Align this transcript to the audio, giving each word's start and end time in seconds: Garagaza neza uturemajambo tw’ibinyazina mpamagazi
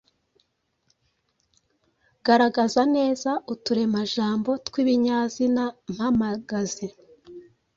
Garagaza 2.25 2.83
neza 2.95 3.29
uturemajambo 3.53 4.51
tw’ibinyazina 4.65 5.63
mpamagazi 5.93 6.87